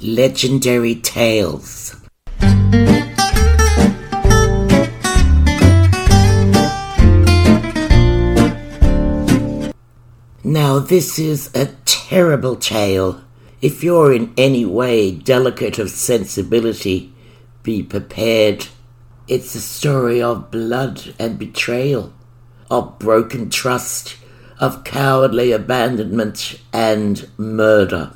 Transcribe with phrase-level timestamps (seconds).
[0.00, 1.96] Legendary Tales.
[10.44, 13.20] Now, this is a terrible tale.
[13.60, 17.12] If you're in any way delicate of sensibility,
[17.64, 18.68] be prepared.
[19.26, 22.12] It's a story of blood and betrayal,
[22.70, 24.16] of broken trust,
[24.60, 28.12] of cowardly abandonment and murder.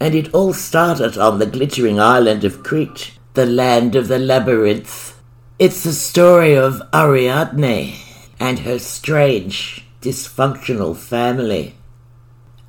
[0.00, 5.20] And it all started on the glittering island of Crete, the land of the labyrinth.
[5.58, 7.94] It's the story of Ariadne
[8.38, 11.74] and her strange, dysfunctional family.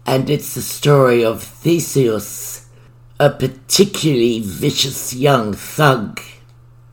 [0.06, 2.66] And it's the story of Theseus,
[3.20, 6.20] a particularly vicious young thug.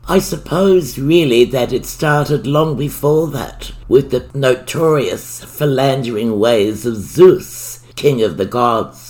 [0.07, 6.95] I suppose really that it started long before that, with the notorious philandering ways of
[6.95, 9.06] Zeus, king of the gods.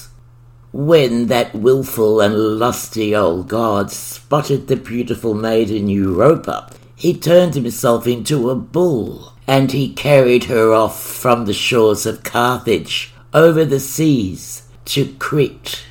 [0.73, 8.05] When that wilful and lusty old god spotted the beautiful maiden Europa, he turned himself
[8.05, 13.79] into a bull, and he carried her off from the shores of Carthage over the
[13.79, 15.85] seas to Crete.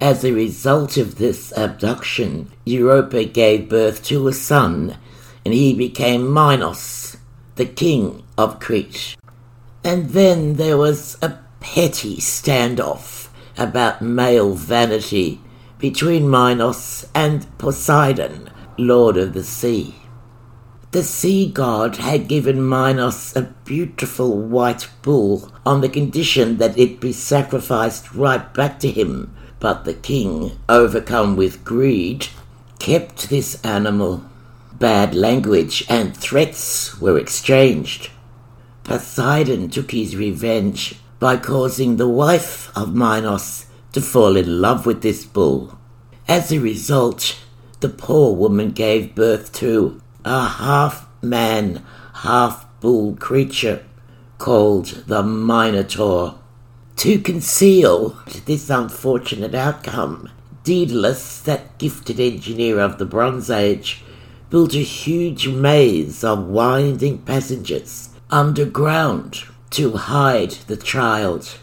[0.00, 4.96] As a result of this abduction, Europa gave birth to a son,
[5.44, 7.16] and he became Minos,
[7.54, 9.16] the king of Crete.
[9.84, 13.25] And then there was a petty standoff
[13.56, 15.40] about male vanity
[15.78, 19.96] between Minos and Poseidon, lord of the sea.
[20.92, 27.00] The sea god had given Minos a beautiful white bull on the condition that it
[27.00, 32.28] be sacrificed right back to him, but the king, overcome with greed,
[32.78, 34.24] kept this animal.
[34.78, 38.10] Bad language and threats were exchanged.
[38.84, 45.02] Poseidon took his revenge by causing the wife of Minos to fall in love with
[45.02, 45.78] this bull.
[46.28, 47.38] As a result,
[47.80, 51.82] the poor woman gave birth to a half man,
[52.14, 53.84] half bull creature
[54.38, 56.38] called the Minotaur.
[56.96, 60.30] To conceal this unfortunate outcome,
[60.64, 64.02] Daedalus, that gifted engineer of the Bronze Age,
[64.50, 71.58] built a huge maze of winding passages underground to hide the child.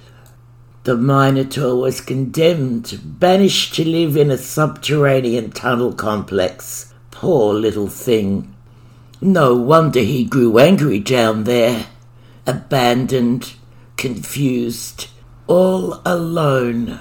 [0.84, 6.94] The Minotaur was condemned, banished to live in a subterranean tunnel complex.
[7.12, 8.54] Poor little thing.
[9.22, 11.88] No wonder he grew angry down there,
[12.46, 13.54] abandoned,
[13.96, 15.08] confused,
[15.48, 17.00] all alone.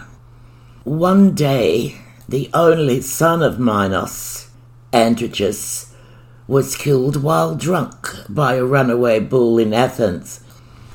[0.84, 1.96] One day,
[2.28, 4.48] the only son of Minos,
[4.92, 5.92] Androgeus,
[6.46, 10.40] was killed while drunk by a runaway bull in Athens.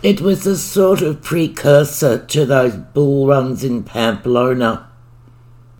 [0.03, 4.87] It was a sort of precursor to those bull runs in Pamplona.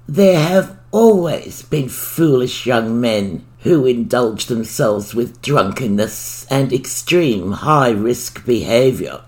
[0.08, 7.92] There have always been foolish young men who indulge themselves with drunkenness and extreme high
[7.92, 9.22] risk behavior.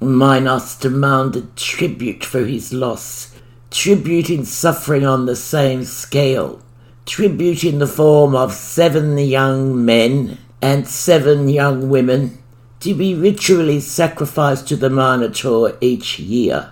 [0.00, 3.34] Minos demanded tribute for his loss,
[3.72, 6.62] tribute in suffering on the same scale,
[7.06, 12.38] tribute in the form of seven young men and seven young women
[12.80, 16.70] to be ritually sacrificed to the Minotaur each year.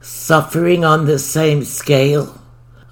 [0.00, 2.40] Suffering on the same scale?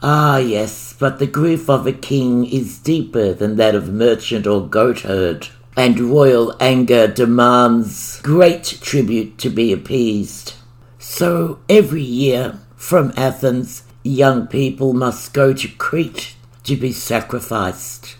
[0.03, 4.69] Ah, yes, but the grief of a king is deeper than that of merchant or
[4.69, 10.55] goatherd, and royal anger demands great tribute to be appeased.
[10.99, 18.18] So every year from Athens, young people must go to Crete to be sacrificed.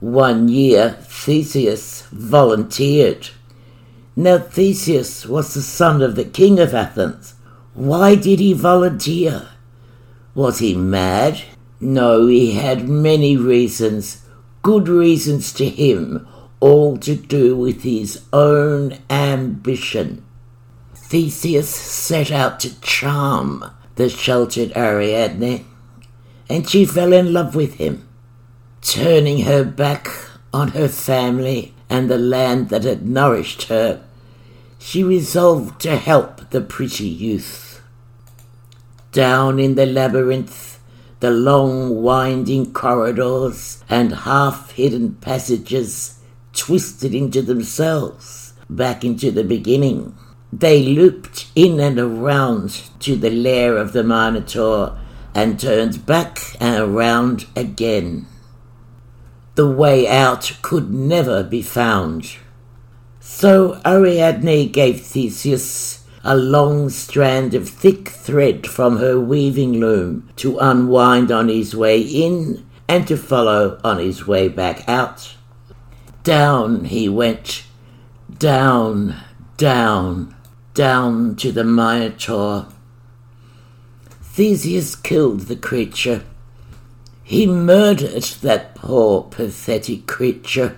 [0.00, 3.28] One year, Theseus volunteered.
[4.16, 7.34] Now, Theseus was the son of the king of Athens.
[7.74, 9.48] Why did he volunteer?
[10.34, 11.42] Was he mad?
[11.80, 14.22] No, he had many reasons,
[14.62, 16.26] good reasons to him,
[16.60, 20.24] all to do with his own ambition.
[20.94, 23.64] Theseus set out to charm
[23.96, 25.64] the sheltered Ariadne,
[26.48, 28.08] and she fell in love with him.
[28.84, 30.08] Turning her back
[30.52, 34.04] on her family and the land that had nourished her,
[34.78, 37.80] she resolved to help the pretty youth.
[39.10, 40.78] Down in the labyrinth,
[41.20, 46.18] the long winding corridors and half hidden passages
[46.52, 50.14] twisted into themselves back into the beginning.
[50.52, 54.98] They looped in and around to the lair of the Minotaur
[55.34, 58.26] and turned back and around again.
[59.54, 62.36] The way out could never be found.
[63.20, 70.58] So Ariadne gave Theseus a long strand of thick thread from her weaving loom to
[70.58, 75.34] unwind on his way in and to follow on his way back out.
[76.22, 77.64] Down he went,
[78.38, 79.14] down,
[79.56, 80.34] down,
[80.72, 82.66] down to the Minotaur.
[84.22, 86.24] Theseus killed the creature.
[87.26, 90.76] He murdered that poor, pathetic creature,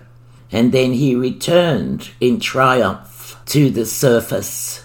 [0.53, 4.85] and then he returned in triumph to the surface.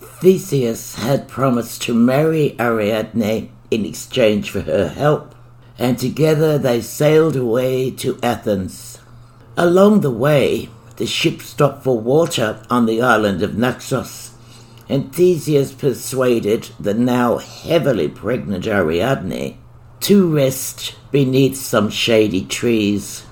[0.00, 5.34] Theseus had promised to marry Ariadne in exchange for her help,
[5.76, 8.98] and together they sailed away to Athens.
[9.56, 10.68] Along the way,
[10.98, 14.30] the ship stopped for water on the island of Naxos,
[14.88, 19.58] and Theseus persuaded the now heavily pregnant Ariadne
[20.00, 23.24] to rest beneath some shady trees.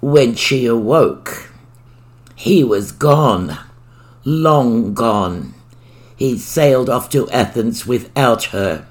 [0.00, 1.50] When she awoke,
[2.34, 3.58] he was gone,
[4.24, 5.54] long gone.
[6.16, 8.86] He sailed off to Athens without her,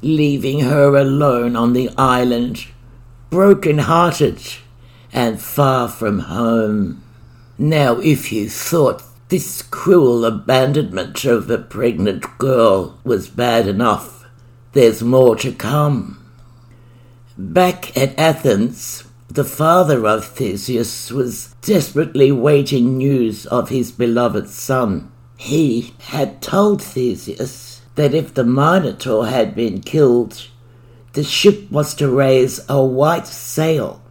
[0.00, 2.66] leaving her alone on the island,
[3.30, 4.40] broken hearted
[5.12, 7.02] and far from home.
[7.58, 14.21] Now, if you thought this cruel abandonment of a pregnant girl was bad enough,
[14.72, 16.18] there's more to come.
[17.36, 25.10] Back at Athens, the father of Theseus was desperately waiting news of his beloved son.
[25.36, 30.46] He had told Theseus that if the Minotaur had been killed,
[31.14, 34.02] the ship was to raise a white sail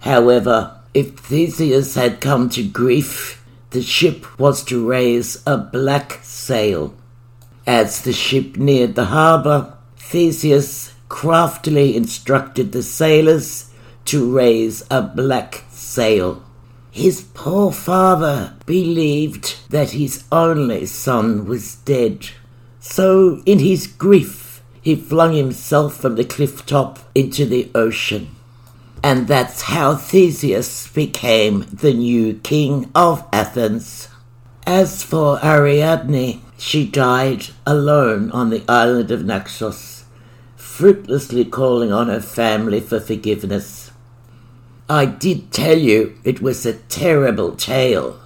[0.00, 6.94] However, if Theseus had come to grief, the ship was to raise a black sail.
[7.66, 9.74] As the ship neared the harbour,
[10.10, 13.70] Theseus craftily instructed the sailors
[14.06, 16.42] to raise a black sail.
[16.90, 22.30] His poor father believed that his only son was dead.
[22.80, 28.34] So, in his grief, he flung himself from the cliff top into the ocean.
[29.04, 34.08] And that's how Theseus became the new king of Athens.
[34.66, 39.89] As for Ariadne, she died alone on the island of Naxos,
[40.80, 43.90] fruitlessly calling on her family for forgiveness.
[44.88, 48.18] I did tell you it was a terrible tale,